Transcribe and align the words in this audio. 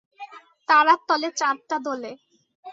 তারার 0.69 0.99
তলে 1.07 1.29
চাঁদটা 1.39 1.77
দোলে। 1.85 2.11